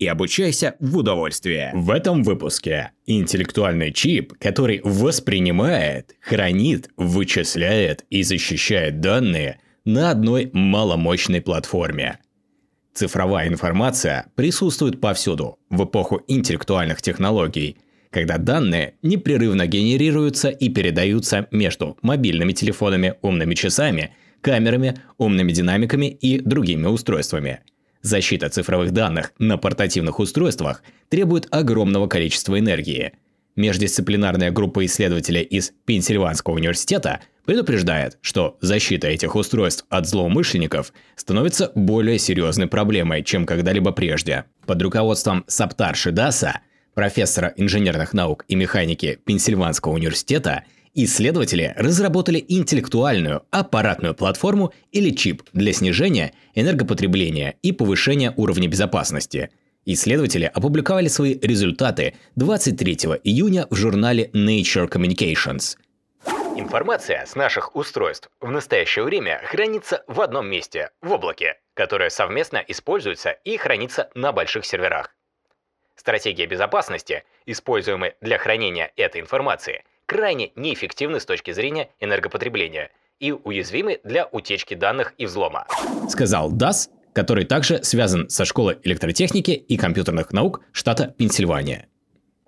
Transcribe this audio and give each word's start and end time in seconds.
и 0.00 0.06
обучайся 0.06 0.74
в 0.80 0.96
удовольствие. 0.96 1.70
В 1.74 1.90
этом 1.90 2.24
выпуске 2.24 2.92
интеллектуальный 3.06 3.92
чип, 3.92 4.32
который 4.40 4.80
воспринимает, 4.82 6.16
хранит, 6.20 6.88
вычисляет 6.96 8.04
и 8.08 8.22
защищает 8.22 9.00
данные 9.00 9.60
на 9.84 10.10
одной 10.10 10.50
маломощной 10.54 11.42
платформе. 11.42 12.18
Цифровая 12.94 13.48
информация 13.48 14.26
присутствует 14.34 15.00
повсюду 15.00 15.58
в 15.68 15.84
эпоху 15.84 16.22
интеллектуальных 16.26 17.02
технологий, 17.02 17.76
когда 18.10 18.38
данные 18.38 18.94
непрерывно 19.02 19.66
генерируются 19.66 20.48
и 20.48 20.70
передаются 20.70 21.46
между 21.50 21.98
мобильными 22.02 22.52
телефонами, 22.52 23.14
умными 23.20 23.54
часами, 23.54 24.14
камерами, 24.40 24.96
умными 25.18 25.52
динамиками 25.52 26.06
и 26.06 26.40
другими 26.40 26.86
устройствами– 26.86 27.60
Защита 28.02 28.48
цифровых 28.48 28.92
данных 28.92 29.32
на 29.38 29.58
портативных 29.58 30.20
устройствах 30.20 30.82
требует 31.08 31.46
огромного 31.50 32.06
количества 32.06 32.58
энергии. 32.58 33.12
Междисциплинарная 33.56 34.50
группа 34.50 34.86
исследователей 34.86 35.42
из 35.42 35.72
Пенсильванского 35.84 36.54
университета 36.54 37.20
предупреждает, 37.44 38.16
что 38.22 38.56
защита 38.60 39.08
этих 39.08 39.34
устройств 39.34 39.84
от 39.90 40.06
злоумышленников 40.06 40.92
становится 41.16 41.72
более 41.74 42.18
серьезной 42.18 42.68
проблемой, 42.68 43.22
чем 43.22 43.44
когда-либо 43.44 43.92
прежде. 43.92 44.44
Под 44.66 44.80
руководством 44.80 45.44
Саптарши 45.46 46.10
Даса, 46.12 46.60
профессора 46.94 47.52
инженерных 47.56 48.14
наук 48.14 48.44
и 48.48 48.54
механики 48.54 49.18
Пенсильванского 49.26 49.92
университета, 49.92 50.64
Исследователи 50.94 51.72
разработали 51.76 52.44
интеллектуальную 52.48 53.44
аппаратную 53.52 54.12
платформу 54.12 54.72
или 54.90 55.10
чип 55.10 55.42
для 55.52 55.72
снижения 55.72 56.32
энергопотребления 56.56 57.54
и 57.62 57.70
повышения 57.70 58.34
уровня 58.36 58.66
безопасности. 58.66 59.50
Исследователи 59.86 60.50
опубликовали 60.52 61.06
свои 61.06 61.38
результаты 61.38 62.16
23 62.34 62.94
июня 63.22 63.68
в 63.70 63.76
журнале 63.76 64.30
Nature 64.34 64.88
Communications. 64.90 65.76
Информация 66.56 67.24
с 67.24 67.36
наших 67.36 67.76
устройств 67.76 68.28
в 68.40 68.50
настоящее 68.50 69.04
время 69.04 69.40
хранится 69.44 70.02
в 70.08 70.20
одном 70.20 70.48
месте, 70.48 70.90
в 71.00 71.12
облаке, 71.12 71.60
которое 71.74 72.10
совместно 72.10 72.62
используется 72.66 73.30
и 73.44 73.56
хранится 73.56 74.10
на 74.16 74.32
больших 74.32 74.66
серверах. 74.66 75.14
Стратегия 75.94 76.46
безопасности, 76.46 77.22
используемая 77.46 78.16
для 78.20 78.38
хранения 78.38 78.92
этой 78.96 79.20
информации– 79.20 79.84
крайне 80.10 80.50
неэффективны 80.56 81.20
с 81.20 81.24
точки 81.24 81.52
зрения 81.52 81.90
энергопотребления 82.00 82.90
и 83.20 83.30
уязвимы 83.30 84.00
для 84.02 84.26
утечки 84.26 84.74
данных 84.74 85.14
и 85.18 85.26
взлома. 85.26 85.68
Сказал 86.08 86.50
Дас, 86.50 86.90
который 87.12 87.44
также 87.44 87.84
связан 87.84 88.28
со 88.28 88.44
школой 88.44 88.78
электротехники 88.82 89.52
и 89.52 89.76
компьютерных 89.76 90.32
наук 90.32 90.62
штата 90.72 91.14
Пенсильвания. 91.16 91.86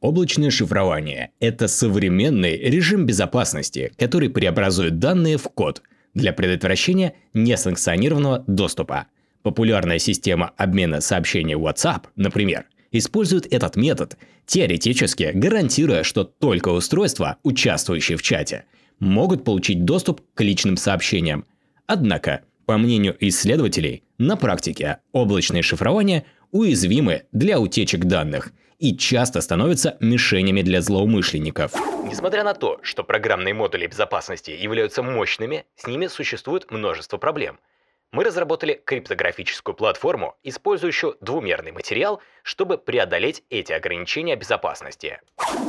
Облачное 0.00 0.50
шифрование– 0.50 1.30
это 1.38 1.68
современный 1.68 2.58
режим 2.58 3.06
безопасности, 3.06 3.92
который 4.00 4.30
преобразует 4.30 4.98
данные 4.98 5.36
в 5.38 5.44
код 5.44 5.80
для 6.12 6.32
предотвращения 6.32 7.14
несанкционированного 7.34 8.42
доступа. 8.48 9.06
Популярная 9.42 10.00
система 10.00 10.50
обмена 10.56 11.00
сообщений 11.00 11.54
WhatsApp, 11.54 12.06
например, 12.16 12.66
используют 12.98 13.52
этот 13.52 13.76
метод, 13.76 14.16
теоретически 14.46 15.32
гарантируя, 15.34 16.04
что 16.04 16.24
только 16.24 16.68
устройства, 16.68 17.36
участвующие 17.42 18.16
в 18.16 18.22
чате, 18.22 18.64
могут 19.00 19.44
получить 19.44 19.84
доступ 19.84 20.22
к 20.34 20.40
личным 20.40 20.76
сообщениям. 20.76 21.44
Однако, 21.86 22.42
по 22.66 22.78
мнению 22.78 23.16
исследователей, 23.20 24.04
на 24.18 24.36
практике 24.36 24.98
облачное 25.12 25.62
шифрование 25.62 26.24
уязвимы 26.52 27.24
для 27.32 27.58
утечек 27.58 28.04
данных 28.04 28.52
и 28.78 28.96
часто 28.96 29.40
становятся 29.40 29.96
мишенями 30.00 30.62
для 30.62 30.80
злоумышленников. 30.80 31.72
Несмотря 32.04 32.44
на 32.44 32.54
то, 32.54 32.78
что 32.82 33.02
программные 33.02 33.54
модули 33.54 33.86
безопасности 33.86 34.50
являются 34.52 35.02
мощными, 35.02 35.64
с 35.74 35.86
ними 35.86 36.06
существует 36.06 36.70
множество 36.70 37.18
проблем– 37.18 37.58
мы 38.14 38.22
разработали 38.22 38.80
криптографическую 38.84 39.74
платформу, 39.74 40.36
использующую 40.44 41.16
двумерный 41.20 41.72
материал, 41.72 42.20
чтобы 42.44 42.78
преодолеть 42.78 43.42
эти 43.50 43.72
ограничения 43.72 44.36
безопасности. 44.36 45.18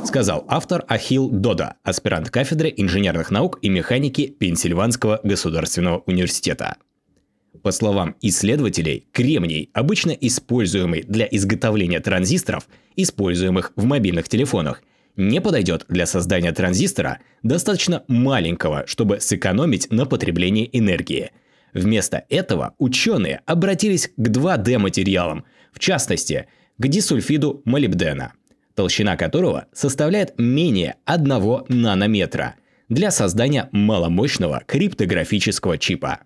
Сказал 0.06 0.45
автор 0.47 0.85
Ахил 0.88 1.29
Дода, 1.29 1.75
аспирант 1.84 2.29
кафедры 2.29 2.72
инженерных 2.78 3.31
наук 3.31 3.57
и 3.63 3.69
механики 3.69 4.28
Пенсильванского 4.28 5.19
государственного 5.23 6.03
университета. 6.05 6.78
По 7.63 7.72
словам 7.72 8.16
исследователей, 8.22 9.07
кремний, 9.11 9.72
обычно 9.73 10.11
используемый 10.11 11.01
для 11.01 11.25
изготовления 11.25 12.00
транзисторов, 12.00 12.67
используемых 12.95 13.73
в 13.75 13.85
мобильных 13.85 14.29
телефонах, 14.29 14.84
не 15.16 15.41
подойдет 15.41 15.85
для 15.88 16.05
создания 16.05 16.51
транзистора 16.51 17.22
достаточно 17.41 18.03
маленького, 18.07 18.85
чтобы 18.85 19.19
сэкономить 19.19 19.89
на 19.89 20.05
потреблении 20.05 20.69
энергии– 20.72 21.31
Вместо 21.75 22.24
этого 22.30 22.74
ученые 22.78 23.41
обратились 23.46 24.09
к 24.16 24.30
2D-материалам, 24.30 25.44
в 25.74 25.80
частности, 25.80 26.47
к 26.78 26.88
дисульфиду 26.88 27.62
молибдена, 27.66 28.31
толщина 28.75 29.18
которого 29.18 29.66
составляет 29.74 30.40
менее 30.40 30.96
1 31.03 31.66
нанометра, 31.68 32.56
для 32.88 33.12
создания 33.12 33.68
маломощного 33.74 34.64
криптографического 34.66 35.78
чипа. 35.78 36.19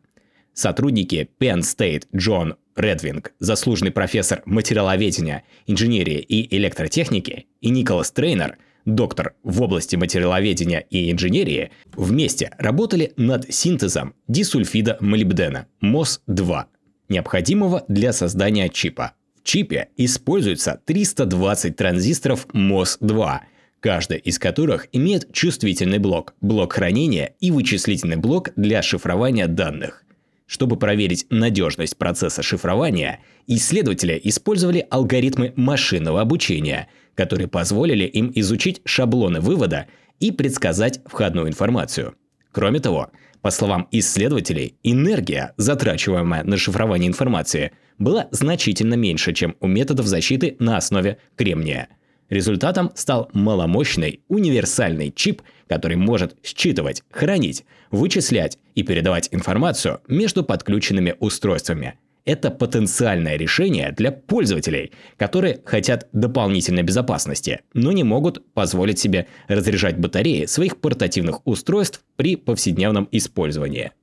Сотрудники 0.53 1.27
Penn 1.39 1.61
State 1.61 2.03
Джон 2.15 2.55
Редвинг, 2.75 3.33
заслуженный 3.39 3.91
профессор 3.91 4.43
материаловедения, 4.45 5.43
инженерии 5.65 6.19
и 6.19 6.55
электротехники, 6.55 7.47
и 7.59 7.69
Николас 7.71 8.11
Трейнер– 8.11 8.57
доктор 8.85 9.33
в 9.43 9.61
области 9.61 9.95
материаловедения 9.95 10.79
и 10.89 11.11
инженерии, 11.11 11.71
вместе 11.95 12.51
работали 12.57 13.13
над 13.17 13.53
синтезом 13.53 14.13
дисульфида 14.27 14.97
молибдена 14.99 15.67
МОС-2, 15.81 16.65
необходимого 17.09 17.85
для 17.87 18.13
создания 18.13 18.69
чипа. 18.69 19.13
В 19.35 19.43
чипе 19.43 19.89
используется 19.97 20.81
320 20.85 21.75
транзисторов 21.75 22.47
МОС-2, 22.53 23.39
каждый 23.79 24.17
из 24.17 24.37
которых 24.37 24.87
имеет 24.91 25.31
чувствительный 25.31 25.99
блок, 25.99 26.35
блок 26.41 26.73
хранения 26.73 27.35
и 27.39 27.51
вычислительный 27.51 28.17
блок 28.17 28.49
для 28.55 28.81
шифрования 28.81 29.47
данных. 29.47 30.03
Чтобы 30.49 30.75
проверить 30.75 31.27
надежность 31.29 31.95
процесса 31.95 32.41
шифрования, 32.41 33.21
исследователи 33.47 34.19
использовали 34.21 34.85
алгоритмы 34.89 35.53
машинного 35.55 36.19
обучения– 36.19 36.89
которые 37.19 37.49
позволили 37.49 38.05
им 38.05 38.31
изучить 38.33 38.79
шаблоны 38.85 39.41
вывода 39.41 39.87
и 40.21 40.31
предсказать 40.31 41.01
входную 41.03 41.49
информацию. 41.49 42.15
Кроме 42.53 42.79
того, 42.79 43.09
по 43.41 43.51
словам 43.51 43.89
исследователей, 43.91 44.75
энергия, 44.83 45.53
затрачиваемая 45.57 46.45
на 46.45 46.55
шифрование 46.55 47.09
информации, 47.09 47.73
была 47.97 48.29
значительно 48.31 48.93
меньше, 48.93 49.33
чем 49.33 49.57
у 49.59 49.67
методов 49.67 50.05
защиты 50.05 50.55
на 50.59 50.77
основе 50.77 51.17
кремния. 51.35 51.89
Результатом 52.29 52.91
стал 52.95 53.29
маломощный 53.33 54.21
универсальный 54.27 55.11
чип, 55.11 55.41
который 55.67 55.97
может 55.97 56.35
считывать, 56.43 57.03
хранить, 57.11 57.65
вычислять 57.91 58.57
и 58.75 58.83
передавать 58.83 59.29
информацию 59.31 60.01
между 60.07 60.43
подключенными 60.43 61.15
устройствами– 61.19 61.95
это 62.29 62.51
потенциальное 62.51 63.37
решение 63.37 63.91
для 63.91 64.11
пользователей, 64.11 64.91
которые 65.17 65.61
хотят 65.65 66.07
дополнительной 66.13 66.83
безопасности, 66.83 67.61
но 67.73 67.91
не 67.91 68.03
могут 68.03 68.53
позволить 68.53 68.99
себе 68.99 69.25
разряжать 69.47 69.97
батареи 69.97 70.45
своих 70.45 70.77
портативных 70.77 71.45
устройств 71.47 72.03
при 72.17 72.35
повседневном 72.35 73.07
использовании. 73.11 73.93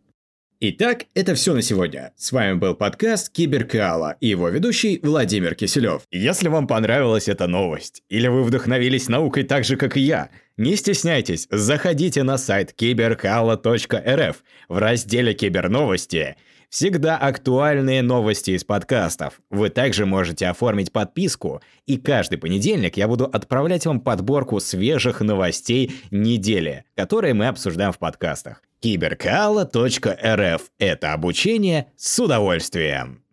Итак, 0.58 1.04
это 1.12 1.34
все 1.34 1.52
на 1.52 1.60
сегодня. 1.60 2.12
С 2.16 2.32
вами 2.32 2.54
был 2.54 2.74
подкаст 2.74 3.30
Киберкаала 3.30 4.16
и 4.20 4.28
его 4.28 4.48
ведущий 4.48 4.98
Владимир 5.02 5.54
Киселев. 5.54 6.04
Если 6.10 6.48
вам 6.48 6.66
понравилась 6.66 7.28
эта 7.28 7.46
новость, 7.46 8.02
или 8.08 8.26
вы 8.26 8.42
вдохновились 8.42 9.10
наукой 9.10 9.42
так 9.42 9.64
же, 9.64 9.76
как 9.76 9.98
и 9.98 10.00
я, 10.00 10.30
не 10.56 10.76
стесняйтесь, 10.76 11.46
заходите 11.50 12.22
на 12.22 12.38
сайт 12.38 12.72
киберкаала.рф 12.72 14.42
в 14.68 14.78
разделе 14.78 15.34
«Киберновости» 15.34 16.36
Всегда 16.68 17.16
актуальные 17.16 18.02
новости 18.02 18.50
из 18.50 18.64
подкастов. 18.64 19.40
Вы 19.50 19.70
также 19.70 20.04
можете 20.04 20.48
оформить 20.48 20.90
подписку, 20.90 21.62
и 21.86 21.96
каждый 21.96 22.38
понедельник 22.38 22.96
я 22.96 23.06
буду 23.06 23.24
отправлять 23.24 23.86
вам 23.86 24.00
подборку 24.00 24.58
свежих 24.58 25.20
новостей 25.20 26.00
недели, 26.10 26.84
которые 26.96 27.34
мы 27.34 27.46
обсуждаем 27.46 27.92
в 27.92 27.98
подкастах. 27.98 28.65
Киберкала.рф– 28.80 30.62
это 30.78 31.12
обучение 31.12 31.92
с 31.96 32.18
удовольствием. 32.18 33.25